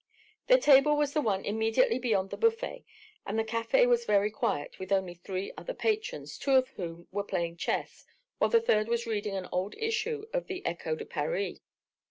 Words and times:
Their 0.47 0.57
table 0.57 0.97
was 0.97 1.13
the 1.13 1.21
one 1.21 1.45
immediately 1.45 1.99
beyond 1.99 2.31
the 2.31 2.35
buffet; 2.37 2.85
and 3.23 3.37
the 3.37 3.43
café 3.43 3.87
was 3.87 4.03
very 4.05 4.31
quiet, 4.31 4.79
with 4.79 4.91
only 4.91 5.13
three 5.13 5.53
other 5.55 5.75
patrons, 5.75 6.39
two 6.39 6.53
of 6.55 6.69
whom 6.69 7.07
were 7.11 7.21
playing 7.23 7.57
chess 7.57 8.07
while 8.39 8.49
the 8.49 8.59
third 8.61 8.87
was 8.87 9.05
reading 9.05 9.35
an 9.35 9.47
old 9.51 9.75
issue 9.77 10.25
of 10.33 10.47
the 10.47 10.65
Echo 10.65 10.95
de 10.95 11.05
Paris. 11.05 11.59